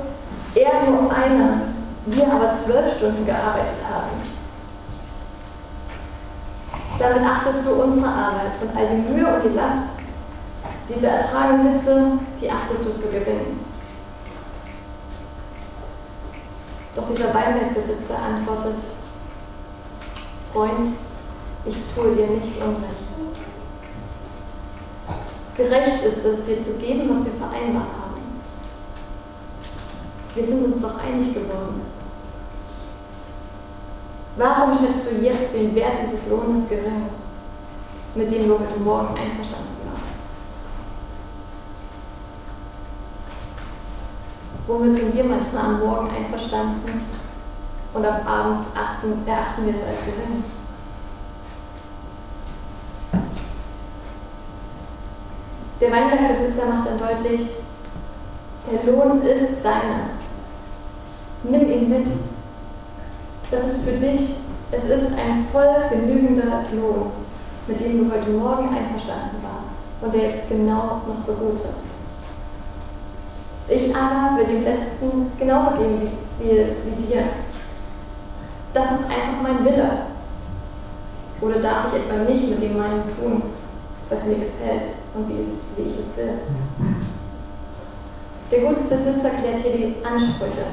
er 0.55 0.91
nur 0.91 1.13
einer, 1.13 1.61
wir 2.07 2.33
aber 2.33 2.55
zwölf 2.55 2.97
Stunden 2.97 3.27
gearbeitet 3.27 3.83
haben. 3.89 4.35
Damit 6.99 7.27
achtest 7.27 7.67
du 7.67 7.73
unsere 7.73 8.07
Arbeit 8.07 8.53
und 8.63 8.77
all 8.77 8.87
die 8.87 9.11
Mühe 9.11 9.35
und 9.35 9.43
die 9.43 9.57
Last, 9.57 9.99
diese 10.89 11.09
ertragene 11.09 11.73
Hitze, 11.73 12.13
die 12.41 12.51
achtest 12.51 12.87
du 12.87 12.91
für 12.91 13.09
gering. 13.09 13.59
Doch 16.95 17.07
dieser 17.07 17.35
Weinbergbesitzer 17.35 18.17
antwortet, 18.17 18.77
Freund, 20.53 20.89
ich 21.67 21.77
tue 21.93 22.15
dir 22.15 22.27
nicht 22.29 22.63
Unrecht. 22.63 23.05
Gerecht 25.57 26.05
ist 26.05 26.25
es, 26.25 26.45
dir 26.45 26.63
zu 26.65 26.75
geben, 26.75 27.11
was 27.11 27.25
wir 27.25 27.33
vereinbart 27.33 27.89
haben. 27.89 28.04
Wir 30.35 30.45
sind 30.45 30.65
uns 30.65 30.83
doch 30.83 30.99
einig 30.99 31.33
geworden. 31.33 31.83
Warum 34.37 34.73
schätzt 34.75 35.09
du 35.09 35.25
jetzt 35.25 35.55
den 35.55 35.75
Wert 35.77 35.99
dieses 36.03 36.29
Lohnes 36.29 36.69
gering, 36.69 37.09
mit 38.17 38.33
dem 38.33 38.49
du 38.49 38.59
heute 38.59 38.81
Morgen 38.81 39.17
einverstanden 39.17 39.77
warst? 39.93 40.15
Womit 44.67 44.97
sind 44.97 45.15
wir 45.15 45.25
manchmal 45.25 45.67
am 45.67 45.81
Morgen 45.81 46.09
einverstanden 46.11 47.03
und 47.93 48.05
am 48.05 48.27
Abend 48.27 48.67
achten, 48.75 49.25
erachten 49.25 49.67
wir 49.67 49.75
es 49.75 49.87
als 49.87 49.99
gering. 50.05 50.43
Der 55.81 55.93
Weinbergbesitzer 55.93 56.67
macht 56.67 56.89
dann 56.89 56.99
deutlich, 56.99 57.51
der 58.67 58.93
Lohn 58.93 59.23
ist 59.23 59.65
deiner. 59.65 60.14
Nimm 61.45 61.71
ihn 61.71 61.89
mit. 61.89 62.09
Das 63.51 63.65
ist 63.67 63.85
für 63.85 63.97
dich, 63.97 64.37
es 64.73 64.85
ist 64.85 65.13
ein 65.13 65.47
voll 65.53 65.75
genügender 65.91 66.65
Lohn, 66.73 67.11
mit 67.67 67.81
dem 67.81 67.99
du 67.99 68.15
heute 68.15 68.31
Morgen 68.31 68.69
einverstanden 68.69 69.37
warst 69.43 69.75
und 70.01 70.15
der 70.15 70.25
jetzt 70.25 70.49
genau 70.49 71.03
noch 71.07 71.19
so 71.25 71.35
gut 71.35 71.61
ist. 71.61 71.95
Ich 73.69 73.95
aber 73.95 74.39
will 74.39 74.47
dem 74.47 74.65
Letzten 74.65 75.33
genauso 75.39 75.77
geben 75.77 76.01
wie, 76.03 76.45
wie, 76.45 76.67
wie 76.85 77.07
dir 77.07 77.25
das 78.75 78.87
ist 78.87 79.05
einfach 79.05 79.41
mein 79.41 79.65
Wille. 79.65 79.89
Oder 81.41 81.61
darf 81.61 81.87
ich 81.89 82.01
etwa 82.01 82.25
nicht 82.25 82.51
mit 82.51 82.61
dem 82.61 82.77
meinen 82.77 83.05
tun, 83.17 83.43
was 84.09 84.25
mir 84.25 84.35
gefällt 84.35 84.89
und 85.15 85.29
wie, 85.29 85.41
es, 85.41 85.61
wie 85.77 85.83
ich 85.83 85.99
es 85.99 86.17
will? 86.17 86.35
Der 88.51 88.61
Gutsbesitzer 88.61 89.31
klärt 89.31 89.61
hier 89.61 89.73
die 89.73 90.05
Ansprüche. 90.05 90.67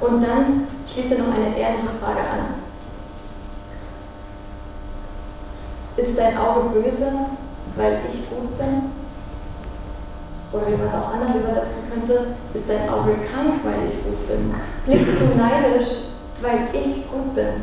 Und 0.00 0.22
dann 0.22 0.66
schließt 0.86 1.12
er 1.12 1.18
noch 1.18 1.34
eine 1.34 1.58
ehrliche 1.58 1.88
Frage 2.00 2.20
an. 2.20 2.54
Ist 5.96 6.16
dein 6.16 6.38
Auge 6.38 6.68
böse, 6.68 7.12
weil 7.76 7.98
ich 8.08 8.30
gut 8.30 8.56
bin? 8.56 8.92
Oder 10.52 10.66
wie 10.68 10.76
man 10.76 10.86
es 10.86 10.94
auch 10.94 11.12
anders 11.12 11.34
übersetzen 11.34 11.90
könnte, 11.92 12.26
ist 12.54 12.68
dein 12.70 12.88
Auge 12.88 13.14
krank, 13.16 13.60
weil 13.64 13.84
ich 13.84 14.04
gut 14.04 14.28
bin? 14.28 14.54
Blickst 14.86 15.20
du 15.20 15.36
neidisch, 15.36 15.88
weil 16.40 16.60
ich 16.72 17.10
gut 17.10 17.34
bin? 17.34 17.62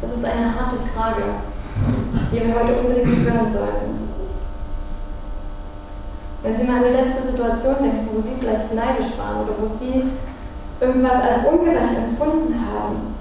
Das 0.00 0.12
ist 0.12 0.24
eine 0.24 0.54
harte 0.58 0.76
Frage, 0.94 1.22
die 2.32 2.46
wir 2.46 2.54
heute 2.54 2.74
unbedingt 2.80 3.30
hören 3.30 3.52
sollten. 3.52 3.83
Wenn 6.44 6.54
Sie 6.54 6.64
mal 6.64 6.76
an 6.76 6.84
die 6.84 6.94
letzte 6.94 7.22
Situation 7.22 7.76
denken, 7.80 8.10
wo 8.12 8.20
Sie 8.20 8.36
vielleicht 8.38 8.74
neidisch 8.74 9.16
waren 9.16 9.44
oder 9.44 9.54
wo 9.58 9.66
Sie 9.66 10.04
irgendwas 10.78 11.22
als 11.22 11.46
ungerecht 11.46 11.96
empfunden 11.96 12.54
haben, 12.54 13.14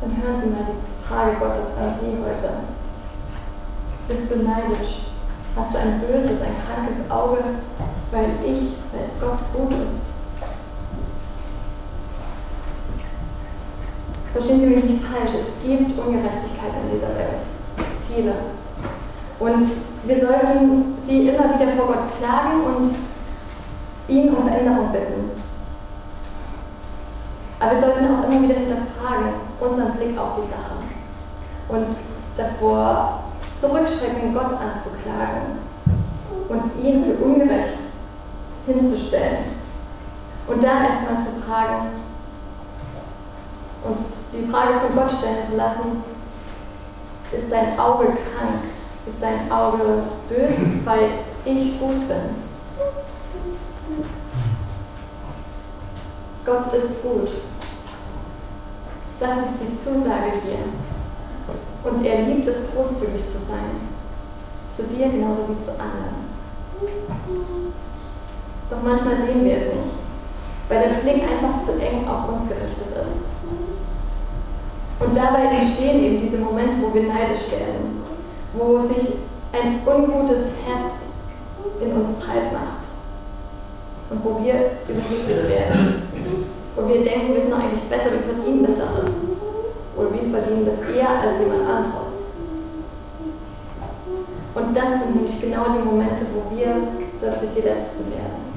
dann 0.00 0.16
hören 0.16 0.40
Sie 0.40 0.48
mal 0.48 0.64
die 0.64 1.06
Frage 1.06 1.36
Gottes 1.36 1.66
an 1.78 1.92
Sie 2.00 2.16
heute. 2.24 2.64
Bist 4.08 4.30
du 4.30 4.42
neidisch? 4.42 5.02
Hast 5.54 5.74
du 5.74 5.78
ein 5.80 6.00
böses, 6.00 6.40
ein 6.40 6.56
krankes 6.64 7.10
Auge, 7.10 7.44
weil 8.10 8.30
ich, 8.42 8.78
weil 8.90 9.10
Gott 9.20 9.40
gut 9.52 9.72
ist? 9.86 10.12
Verstehen 14.32 14.60
Sie 14.62 14.66
mich 14.66 14.84
nicht 14.84 15.04
falsch, 15.04 15.34
es 15.34 15.62
gibt 15.62 15.98
Ungerechtigkeit 15.98 16.72
in 16.82 16.90
dieser 16.90 17.14
Welt. 17.14 17.44
Viele. 18.08 18.32
Und 19.44 19.68
wir 20.04 20.16
sollten 20.16 20.96
sie 21.04 21.28
immer 21.28 21.54
wieder 21.54 21.72
vor 21.76 21.88
Gott 21.88 22.18
klagen 22.18 22.64
und 22.64 22.94
ihn 24.08 24.34
um 24.34 24.48
Veränderung 24.48 24.90
bitten. 24.90 25.30
Aber 27.60 27.72
wir 27.72 27.78
sollten 27.78 28.06
auch 28.06 28.26
immer 28.26 28.42
wieder 28.42 28.54
hinterfragen, 28.54 29.34
unseren 29.60 29.92
Blick 29.92 30.16
auf 30.16 30.36
die 30.36 30.46
Sache 30.46 30.76
und 31.68 31.86
davor 32.38 33.24
zurückschrecken, 33.54 34.32
Gott 34.32 34.52
anzuklagen 34.52 35.58
und 36.48 36.82
ihn 36.82 37.04
für 37.04 37.22
ungerecht 37.22 37.80
hinzustellen. 38.66 39.44
Und 40.46 40.64
dann 40.64 40.84
erstmal 40.84 41.18
zu 41.18 41.42
fragen, 41.46 41.90
uns 43.82 44.24
die 44.32 44.50
Frage 44.50 44.80
von 44.80 44.96
Gott 44.96 45.12
stellen 45.12 45.44
zu 45.44 45.56
lassen, 45.56 46.02
ist 47.30 47.52
dein 47.52 47.78
Auge 47.78 48.06
krank? 48.06 48.62
Ist 49.06 49.20
dein 49.20 49.50
Auge 49.50 50.04
böse, 50.28 50.66
weil 50.84 51.10
ich 51.44 51.78
gut 51.78 52.08
bin? 52.08 52.44
Gott 56.44 56.74
ist 56.74 57.02
gut. 57.02 57.30
Das 59.20 59.36
ist 59.36 59.60
die 59.60 59.76
Zusage 59.76 60.32
hier. 60.44 61.90
Und 61.90 62.04
er 62.04 62.22
liebt 62.22 62.46
es, 62.46 62.56
großzügig 62.74 63.22
zu 63.26 63.38
sein. 63.38 63.88
Zu 64.68 64.84
dir 64.84 65.08
genauso 65.08 65.48
wie 65.48 65.58
zu 65.58 65.70
anderen. 65.72 66.24
Doch 68.70 68.82
manchmal 68.82 69.16
sehen 69.16 69.44
wir 69.44 69.56
es 69.58 69.66
nicht, 69.66 69.94
weil 70.68 70.80
der 70.80 70.96
Blick 71.00 71.22
einfach 71.22 71.62
zu 71.62 71.80
eng 71.80 72.08
auf 72.08 72.28
uns 72.28 72.48
gerichtet 72.48 72.88
ist. 73.02 73.28
Und 75.00 75.16
dabei 75.16 75.56
entstehen 75.56 76.02
eben 76.02 76.18
diese 76.18 76.38
Momente, 76.38 76.76
wo 76.80 76.92
wir 76.94 77.02
neidisch 77.02 77.50
werden, 77.50 78.03
wo 78.56 78.78
sich 78.78 79.16
ein 79.52 79.80
ungutes 79.86 80.52
Herz 80.64 81.04
in 81.80 81.92
uns 81.92 82.12
breit 82.14 82.52
macht 82.52 82.88
und 84.10 84.24
wo 84.24 84.42
wir 84.42 84.54
überheblich 84.88 85.48
werden, 85.48 86.02
wo 86.76 86.88
wir 86.88 87.02
denken, 87.02 87.34
wir 87.34 87.42
sind 87.42 87.54
eigentlich 87.54 87.82
besser, 87.82 88.10
wir 88.12 88.34
verdienen 88.34 88.64
Besseres 88.64 89.14
oder 89.96 90.12
wir 90.12 90.30
verdienen 90.30 90.66
das 90.66 90.80
eher 90.82 91.08
als 91.08 91.38
jemand 91.40 91.68
anderes. 91.68 92.24
Und 94.54 94.76
das 94.76 95.00
sind 95.00 95.16
nämlich 95.16 95.40
genau 95.40 95.64
die 95.76 95.84
Momente, 95.84 96.24
wo 96.32 96.56
wir 96.56 96.76
plötzlich 97.20 97.50
die 97.56 97.62
Letzten 97.62 98.04
werden. 98.12 98.54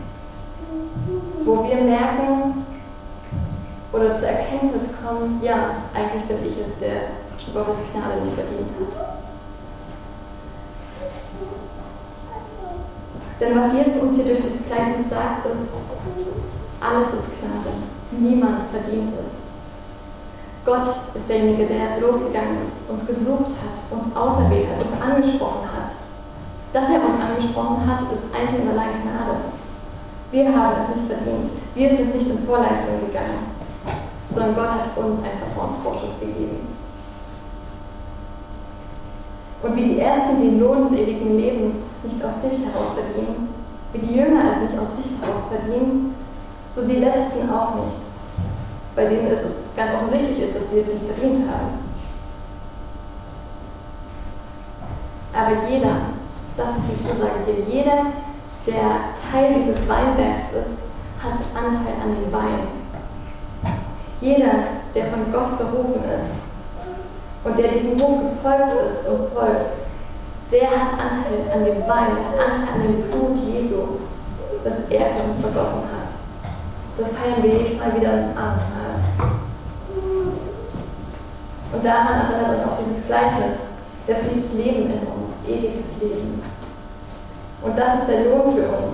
Wo 1.43 1.63
wir 1.63 1.75
merken, 1.75 2.65
oder 3.91 4.19
zur 4.19 4.27
Erkenntnis 4.27 4.89
kommen, 5.03 5.39
ja, 5.41 5.71
eigentlich 5.93 6.23
bin 6.23 6.37
ich 6.45 6.57
es, 6.67 6.79
der 6.79 7.17
Gottes 7.53 7.77
Gnade 7.93 8.21
nicht 8.21 8.35
verdient 8.35 8.69
hat. 8.79 9.26
Denn 13.39 13.57
was 13.57 13.73
Jesus 13.73 14.01
uns 14.01 14.15
hier 14.15 14.25
durch 14.25 14.41
das 14.41 14.65
Gleichnis 14.65 15.09
sagt, 15.09 15.45
ist, 15.45 15.69
alles 16.81 17.07
ist 17.07 17.29
Gnade. 17.37 17.71
Niemand 18.11 18.69
verdient 18.71 19.11
es. 19.23 19.53
Gott 20.65 20.87
ist 21.13 21.29
derjenige, 21.29 21.65
der 21.65 21.99
losgegangen 22.01 22.61
ist, 22.61 22.89
uns 22.89 23.05
gesucht 23.05 23.55
hat, 23.61 23.77
uns 23.91 24.15
auserwählt 24.15 24.67
hat, 24.67 24.83
uns 24.83 25.01
angesprochen 25.01 25.67
hat. 25.69 25.93
Dass 26.73 26.89
er 26.89 26.99
uns 27.03 27.15
angesprochen 27.21 27.87
hat, 27.87 28.01
ist 28.11 28.27
einzig 28.35 28.61
und 28.65 28.71
allein 28.71 29.01
Gnade. 29.01 29.37
Wir 30.31 30.45
haben 30.47 30.75
es 30.79 30.95
nicht 30.95 31.07
verdient. 31.07 31.49
Wir 31.73 31.89
sind 31.89 32.13
nicht 32.13 32.29
in 32.29 32.45
Vorleistung 32.45 32.99
gegangen 33.07 33.57
sondern 34.37 34.55
Gott 34.55 34.69
hat 34.69 34.97
uns 34.97 35.17
einen 35.17 35.39
Vertrauensvorschuss 35.39 36.19
gegeben. 36.19 36.76
Und 39.63 39.75
wie 39.75 39.83
die 39.83 39.99
Ersten 39.99 40.39
den 40.39 40.59
Lohn 40.59 40.83
des 40.83 40.91
ewigen 40.91 41.35
Lebens 41.35 41.89
nicht 42.03 42.23
aus 42.23 42.41
sich 42.41 42.65
heraus 42.65 42.93
verdienen, 42.93 43.53
wie 43.91 43.99
die 43.99 44.15
Jünger 44.15 44.51
es 44.51 44.69
nicht 44.69 44.79
aus 44.79 44.97
sich 44.97 45.11
heraus 45.19 45.45
verdienen, 45.49 46.15
so 46.69 46.87
die 46.87 46.97
Letzten 46.97 47.49
auch 47.49 47.75
nicht, 47.75 47.97
bei 48.95 49.05
denen 49.05 49.27
es 49.27 49.39
ganz 49.75 49.89
offensichtlich 49.95 50.43
ist, 50.43 50.55
dass 50.55 50.69
sie 50.69 50.79
es 50.79 50.87
nicht 50.87 51.05
verdient 51.05 51.49
haben. 51.49 51.87
Aber 55.33 55.69
jeder, 55.69 55.95
das 56.55 56.69
ist 56.77 56.85
die 56.91 57.01
Zusage 57.01 57.39
hier, 57.45 57.77
jeder, 57.77 57.97
der 58.67 59.13
Teil 59.31 59.55
dieses 59.55 59.87
Weinbergs 59.87 60.53
ist, 60.53 60.79
hat 61.23 61.39
Anteil 61.55 61.93
an 62.01 62.15
dem 62.15 62.31
Wein. 62.31 62.67
Jeder, 64.21 64.51
der 64.93 65.05
von 65.07 65.31
Gott 65.31 65.57
berufen 65.57 66.03
ist 66.15 66.46
und 67.43 67.57
der 67.57 67.69
diesem 67.69 67.99
Ruf 67.99 68.21
gefolgt 68.29 68.73
ist 68.89 69.07
und 69.07 69.29
folgt, 69.33 69.73
der 70.51 70.69
hat 70.69 70.93
Anteil 70.93 71.51
an 71.53 71.65
dem 71.65 71.81
Wein, 71.87 72.17
hat 72.23 72.39
Anteil 72.39 72.75
an 72.75 72.81
dem 72.83 73.01
Blut 73.09 73.37
Jesu, 73.37 73.99
das 74.63 74.73
er 74.89 75.05
für 75.07 75.23
uns 75.23 75.39
vergossen 75.39 75.83
hat. 75.91 76.09
Das 76.97 77.09
feiern 77.09 77.43
wir 77.43 77.51
jedes 77.51 77.77
Mal 77.77 77.95
wieder 77.95 78.13
im 78.13 78.37
Abendmahl. 78.37 78.97
Und 81.73 81.85
daran 81.85 82.21
erinnert 82.21 82.57
uns 82.57 82.71
auch 82.71 82.77
dieses 82.77 83.05
Gleichnis, 83.05 83.75
der 84.07 84.15
fließt 84.17 84.53
Leben 84.53 84.89
in 84.89 85.07
uns, 85.07 85.35
ewiges 85.45 86.01
Leben. 86.01 86.41
Und 87.61 87.77
das 87.77 88.01
ist 88.01 88.07
der 88.07 88.25
Lohn 88.25 88.55
für 88.55 88.67
uns, 88.67 88.91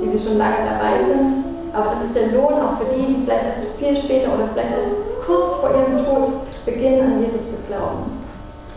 die 0.00 0.10
wir 0.10 0.18
schon 0.18 0.38
lange 0.38 0.64
dabei 0.64 0.98
sind 0.98 1.44
aber 1.74 1.90
das 1.90 2.04
ist 2.04 2.14
der 2.14 2.28
Lohn 2.28 2.54
auch 2.54 2.78
für 2.78 2.94
die, 2.94 3.06
die 3.06 3.24
vielleicht 3.24 3.46
erst 3.46 3.64
viel 3.78 3.96
später 3.96 4.32
oder 4.32 4.48
vielleicht 4.52 4.70
erst 4.70 4.94
kurz 5.26 5.56
vor 5.56 5.70
ihrem 5.70 5.98
Tod 5.98 6.28
beginnen, 6.64 7.00
an 7.00 7.22
Jesus 7.22 7.50
zu 7.50 7.62
glauben. 7.68 8.24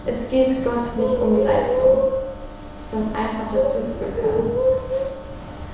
Es 0.06 0.30
geht 0.30 0.64
Gott 0.64 0.98
nicht 0.98 1.22
um 1.22 1.38
die 1.38 1.44
Leistung, 1.44 2.12
sondern 2.92 3.16
einfach 3.16 3.54
dazu 3.54 3.86
zu 3.86 4.06
gehören. 4.06 4.52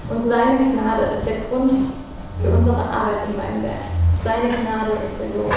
Und 0.10 0.28
seine 0.28 0.58
Gnade 0.58 1.16
ist 1.16 1.26
der 1.26 1.38
Grund 1.50 1.72
für 2.42 2.50
unsere 2.50 2.78
Arbeit 2.78 3.22
im 3.30 3.38
Weinberg. 3.38 3.74
Seine 4.24 4.50
Gnade 4.50 4.92
ist 5.06 5.20
der 5.20 5.42
Lohn. 5.42 5.54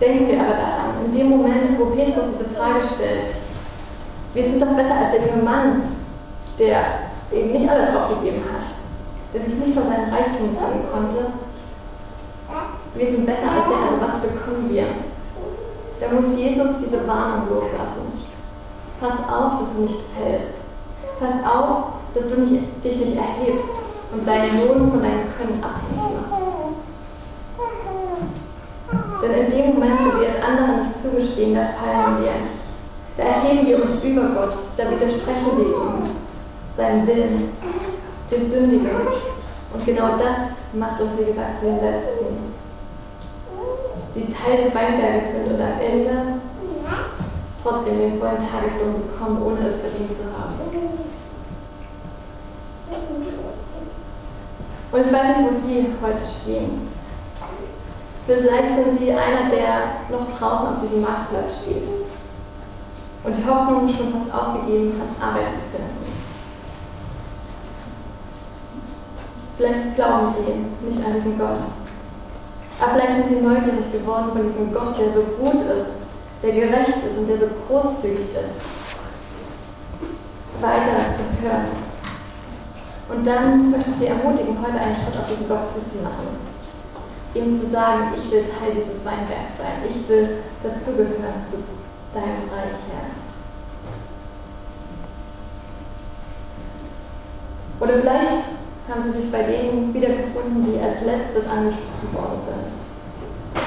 Denken 0.00 0.28
wir 0.28 0.40
aber 0.40 0.54
daran, 0.54 1.04
in 1.06 1.12
dem 1.12 1.28
Moment, 1.30 1.78
wo 1.78 1.86
Petrus 1.86 2.38
diese 2.38 2.50
Frage 2.50 2.80
stellt, 2.94 3.26
wir 4.32 4.44
sind 4.44 4.62
doch 4.62 4.76
besser 4.76 4.96
als 4.96 5.10
der 5.10 5.26
junge 5.26 5.42
Mann, 5.42 5.82
der 6.58 6.84
eben 7.32 7.52
nicht 7.52 7.68
alles 7.68 7.94
aufgegeben 7.96 8.44
hat, 8.44 8.68
der 9.32 9.40
sich 9.40 9.54
nicht 9.58 9.74
von 9.74 9.84
seinem 9.84 10.12
Reichtum 10.12 10.54
trennen 10.54 10.84
konnte. 10.92 11.32
Wir 12.94 13.06
sind 13.06 13.26
besser 13.26 13.50
als 13.50 13.70
er, 13.70 13.82
also 13.82 14.00
was 14.00 14.20
bekommen 14.22 14.68
wir? 14.70 14.84
Da 16.00 16.14
muss 16.14 16.38
Jesus 16.38 16.78
diese 16.78 17.06
Warnung 17.06 17.48
loslassen. 17.50 18.12
Pass 19.00 19.18
auf, 19.28 19.60
dass 19.60 19.74
du 19.76 19.82
nicht 19.82 20.00
fällst. 20.16 20.68
Pass 21.20 21.44
auf, 21.44 21.84
dass 22.14 22.28
du 22.28 22.40
nicht, 22.40 22.84
dich 22.84 22.96
nicht 22.98 23.16
erhebst 23.16 23.68
und 24.12 24.26
deinen 24.26 24.66
Lohn 24.66 24.90
von 24.90 25.02
deinem 25.02 25.28
Können 25.36 25.62
abhängig 25.62 26.16
machst. 26.16 26.42
Denn 29.22 29.44
in 29.44 29.50
dem 29.50 29.74
Moment, 29.74 30.00
wo 30.00 30.20
wir 30.20 30.28
es 30.28 30.42
anderen 30.42 30.78
nicht 30.78 31.02
zugestehen, 31.02 31.54
da 31.54 31.66
fallen 31.66 32.22
wir. 32.22 32.32
Da 33.16 33.24
erheben 33.24 33.66
wir 33.66 33.82
uns 33.82 34.02
über 34.02 34.22
Gott, 34.28 34.56
da 34.76 34.84
widersprechen 34.90 35.56
wir 35.56 35.66
ihm, 35.66 36.10
seinem 36.76 37.06
Willen. 37.06 37.50
Wir 38.30 38.42
sündigen. 38.42 38.90
Und 39.74 39.84
genau 39.84 40.16
das 40.16 40.74
macht 40.74 41.00
uns, 41.00 41.18
wie 41.18 41.24
gesagt, 41.26 41.58
zu 41.58 41.66
den 41.66 41.80
Letzten, 41.80 42.54
die 44.14 44.28
Teil 44.28 44.64
des 44.64 44.74
Weinberges 44.74 45.32
sind 45.32 45.52
und 45.52 45.60
am 45.60 45.80
Ende 45.80 46.40
trotzdem 47.62 47.98
den 47.98 48.18
vollen 48.18 48.38
Tageslohn 48.38 49.02
bekommen, 49.02 49.42
ohne 49.42 49.68
es 49.68 49.76
verdient 49.76 50.12
zu 50.12 50.24
haben. 50.24 50.54
Und 54.90 55.00
ich 55.00 55.12
weiß 55.12 55.36
nicht, 55.36 55.46
wo 55.46 55.52
Sie 55.52 55.86
heute 56.00 56.22
stehen. 56.24 56.88
Vielleicht 58.26 58.74
sind 58.74 58.98
Sie 58.98 59.12
einer, 59.12 59.50
der 59.50 60.00
noch 60.10 60.28
draußen 60.28 60.68
auf 60.68 60.80
diesem 60.82 61.02
Marktplatz 61.02 61.62
steht 61.62 61.88
und 63.24 63.36
die 63.36 63.46
Hoffnung 63.46 63.88
schon 63.88 64.12
fast 64.12 64.32
aufgegeben 64.32 65.00
hat, 65.00 65.28
Arbeit 65.28 65.50
zu 65.50 65.58
finden. 65.70 66.07
Vielleicht 69.58 69.96
glauben 69.96 70.24
sie 70.24 70.86
nicht 70.88 71.04
an 71.04 71.14
diesen 71.14 71.36
Gott. 71.36 71.58
Aber 72.80 72.92
vielleicht 72.94 73.14
sind 73.16 73.28
sie 73.28 73.44
neugierig 73.44 73.90
geworden 73.90 74.30
von 74.32 74.46
diesem 74.46 74.72
Gott, 74.72 74.96
der 74.96 75.12
so 75.12 75.22
gut 75.36 75.62
ist, 75.66 75.98
der 76.44 76.52
gerecht 76.52 77.02
ist 77.04 77.18
und 77.18 77.26
der 77.26 77.36
so 77.36 77.46
großzügig 77.66 78.20
ist. 78.20 78.62
Weiter 80.60 81.10
zu 81.10 81.42
hören. 81.42 81.88
Und 83.08 83.26
dann 83.26 83.70
möchte 83.72 83.90
ich 83.90 83.96
Sie 83.96 84.06
ermutigen, 84.06 84.56
heute 84.62 84.78
einen 84.78 84.94
Schritt 84.94 85.20
auf 85.20 85.28
diesen 85.28 85.48
Gott 85.48 85.68
zuzumachen. 85.68 86.38
Ihm 87.34 87.52
zu 87.52 87.66
sagen, 87.66 88.14
ich 88.16 88.30
will 88.30 88.44
Teil 88.44 88.74
dieses 88.76 89.04
Weinbergs 89.04 89.58
sein. 89.58 89.82
Ich 89.88 90.08
will 90.08 90.38
dazugehören 90.62 91.42
zu 91.42 91.64
deinem 92.14 92.46
Reich, 92.46 92.78
Herr. 92.92 93.10
Oder 97.80 97.94
vielleicht 98.00 98.57
haben 98.88 99.02
sie 99.02 99.10
sich 99.10 99.30
bei 99.30 99.42
denen 99.42 99.92
wiedergefunden, 99.92 100.64
die 100.64 100.80
als 100.80 101.02
letztes 101.02 101.48
angesprochen 101.48 102.12
worden 102.12 102.40
sind. 102.40 103.62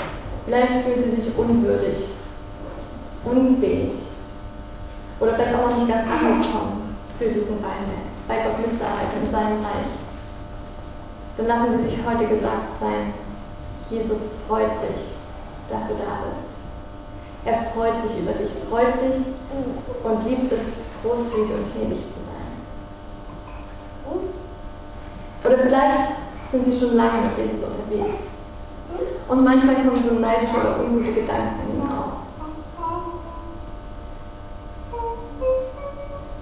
Vielleicht 0.46 0.84
fühlen 0.84 1.04
sie 1.04 1.22
sich 1.22 1.38
unwürdig, 1.38 1.96
unfähig 3.24 3.94
oder 5.20 5.34
vielleicht 5.34 5.56
auch 5.56 5.70
noch 5.70 5.78
nicht 5.78 5.88
ganz 5.88 6.04
angekommen 6.10 6.96
für 7.20 7.28
diesen 7.28 7.58
Weinberg, 7.58 8.10
bei 8.28 8.36
Gott 8.44 8.68
mitzuarbeiten 8.68 9.22
in 9.24 9.32
seinem 9.32 9.64
Reich. 9.64 9.92
Dann 11.38 11.48
lassen 11.48 11.78
sie 11.78 11.84
sich 11.86 12.00
heute 12.06 12.26
gesagt 12.28 12.80
sein, 12.80 13.14
Jesus 13.90 14.32
freut 14.48 14.72
sich, 14.80 15.14
dass 15.70 15.88
du 15.88 15.94
da 15.96 16.26
bist. 16.28 16.58
Er 17.46 17.72
freut 17.72 18.02
sich 18.02 18.20
über 18.20 18.32
dich, 18.34 18.50
freut 18.70 18.98
sich 19.00 19.34
und 20.04 20.30
liebt 20.30 20.52
es, 20.52 20.82
großzügig 21.04 21.52
und 21.54 21.74
gnädig 21.74 22.10
zu 22.10 22.20
sein. 22.20 22.32
Oder 25.44 25.58
vielleicht 25.72 26.10
sind 26.52 26.66
sie 26.66 26.78
schon 26.78 26.98
lange 26.98 27.22
mit 27.22 27.38
Jesus 27.38 27.64
unterwegs. 27.64 28.32
Und 29.30 29.44
manchmal 29.44 29.76
kommen 29.76 30.04
so 30.04 30.16
neidische 30.16 30.56
oder 30.56 30.84
ungute 30.84 31.14
Gedanken 31.14 31.62
in 31.66 31.76
ihnen 31.78 31.90
auf. 31.90 32.12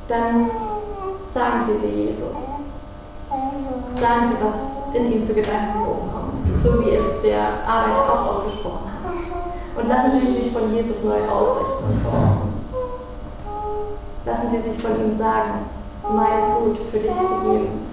Dann 0.08 0.50
sagen 1.28 1.62
sie 1.68 1.78
sie 1.78 1.94
Jesus. 2.06 2.38
Sagen 3.30 4.26
sie, 4.28 4.44
was 4.44 4.96
in 4.96 5.12
ihm 5.12 5.28
für 5.28 5.36
Gedanken 5.36 5.80
hochkommen, 5.80 6.56
so 6.56 6.84
wie 6.84 6.96
es 6.96 7.22
der 7.22 7.64
Arbeiter 7.68 8.12
auch 8.12 8.30
ausgesprochen 8.30 8.88
hat. 8.88 9.14
Und 9.80 9.88
lassen 9.88 10.20
sie 10.20 10.34
sich 10.34 10.52
von 10.52 10.74
Jesus 10.74 11.04
neu 11.04 11.30
ausrichten 11.30 11.84
und 11.84 12.02
formen. 12.02 12.64
Lassen 14.26 14.50
sie 14.50 14.72
sich 14.72 14.82
von 14.82 15.00
ihm 15.00 15.12
sagen, 15.12 15.70
mein 16.12 16.64
Blut 16.64 16.80
für 16.92 16.98
dich 16.98 17.12
gegeben. 17.12 17.86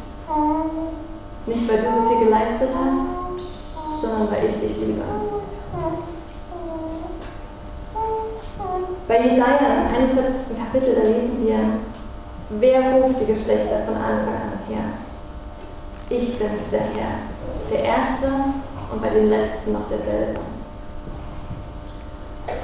Nicht, 1.46 1.68
weil 1.68 1.78
du 1.78 1.90
so 1.90 2.08
viel 2.08 2.24
geleistet 2.26 2.70
hast, 2.74 4.02
sondern 4.02 4.30
weil 4.30 4.48
ich 4.48 4.56
dich 4.56 4.76
liebe. 4.78 5.02
Bei 9.06 9.20
Jesaja 9.20 9.86
im 9.86 10.16
41. 10.16 10.58
Kapitel, 10.58 10.96
da 10.96 11.02
lesen 11.02 11.46
wir, 11.46 11.58
wer 12.50 12.92
ruft 12.94 13.20
die 13.20 13.26
Geschlechter 13.26 13.84
von 13.86 13.94
Anfang 13.94 14.34
an 14.34 14.58
her? 14.68 14.84
Ich 16.08 16.36
bin's, 16.36 16.70
der 16.72 16.80
Herr, 16.80 17.18
der 17.70 17.84
Erste 17.84 18.26
und 18.92 19.00
bei 19.00 19.10
den 19.10 19.28
Letzten 19.28 19.72
noch 19.72 19.86
derselbe. 19.88 20.40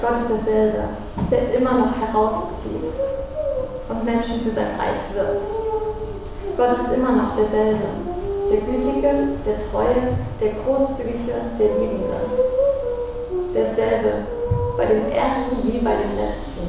Gott 0.00 0.16
ist 0.16 0.30
derselbe, 0.30 0.88
der 1.30 1.54
immer 1.54 1.74
noch 1.74 1.92
herauszieht 2.00 2.86
und 3.88 4.04
Menschen 4.04 4.40
für 4.40 4.50
sein 4.50 4.66
Reich 4.76 5.14
wirbt. 5.14 5.46
Gott 6.56 6.72
ist 6.72 6.92
immer 6.92 7.12
noch 7.12 7.36
derselbe, 7.36 7.86
der 8.52 8.60
Gütige, 8.60 9.38
der 9.46 9.58
Treue, 9.58 10.12
der 10.38 10.52
Großzügige, 10.52 11.32
der 11.58 11.68
Liebende. 11.80 12.20
Derselbe 13.54 14.26
bei 14.76 14.84
den 14.86 15.10
Ersten 15.10 15.56
wie 15.64 15.78
bei 15.78 15.92
den 15.92 16.16
Letzten. 16.16 16.68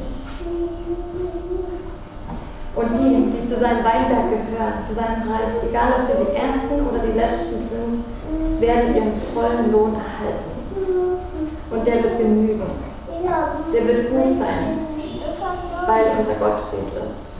Und 2.74 2.90
die, 2.96 3.30
die 3.30 3.46
zu 3.46 3.56
seinem 3.56 3.84
Weinberg 3.84 4.30
gehören, 4.30 4.82
zu 4.82 4.94
seinem 4.94 5.30
Reich, 5.30 5.52
egal 5.68 6.00
ob 6.00 6.06
sie 6.06 6.24
die 6.24 6.36
Ersten 6.36 6.86
oder 6.88 6.98
die 7.04 7.16
Letzten 7.16 7.60
sind, 7.68 8.60
werden 8.60 8.96
ihren 8.96 9.12
vollen 9.34 9.70
Lohn 9.70 9.94
erhalten. 9.94 10.54
Und 11.70 11.86
der 11.86 12.02
wird 12.02 12.18
genügen. 12.18 12.62
Der 13.72 13.86
wird 13.86 14.10
gut 14.10 14.38
sein, 14.38 14.78
weil 15.86 16.04
unser 16.18 16.34
Gott 16.34 16.62
gut 16.70 17.06
ist. 17.06 17.33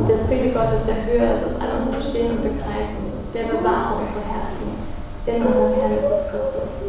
Und 0.00 0.08
der 0.08 0.24
Friede 0.26 0.48
Gottes, 0.48 0.86
der 0.86 1.04
höher 1.04 1.34
ist 1.34 1.44
als 1.44 1.60
all 1.60 1.76
unser 1.78 1.92
Verstehen 1.92 2.30
und 2.30 2.42
Begreifen, 2.42 3.12
der 3.34 3.42
bewahre 3.42 4.00
unsere 4.00 4.24
Herzen 4.24 4.80
in 5.26 5.46
unserem 5.46 5.74
Herrn 5.74 5.92
Jesus 5.92 6.24
Christus. 6.30 6.88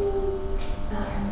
Amen. 0.88 1.28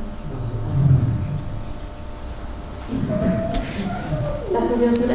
Lassen 4.53 4.79
wir 4.79 4.89
uns 4.89 5.01
mit 5.01 5.09